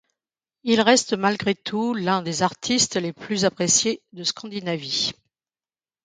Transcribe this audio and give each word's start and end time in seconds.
Il 0.63 0.81
reste 0.81 1.13
malgré 1.13 1.53
tout 1.53 1.93
l'un 1.93 2.23
des 2.23 2.41
artistes 2.41 2.95
les 2.95 3.13
plus 3.13 3.45
appréciés 3.45 4.01
de 4.13 4.23
Scandinavie. 4.23 5.13